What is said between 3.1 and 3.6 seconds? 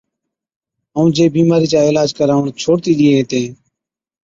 هِتين۔